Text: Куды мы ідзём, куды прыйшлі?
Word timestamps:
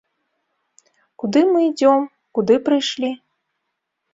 Куды 1.23 1.43
мы 1.51 1.59
ідзём, 1.69 2.01
куды 2.39 2.53
прыйшлі? 2.71 3.11